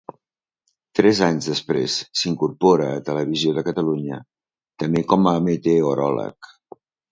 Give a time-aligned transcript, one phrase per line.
[0.99, 4.19] Tres anys després s'incorpora a Televisió de Catalunya
[4.85, 6.53] també com a meteoròleg.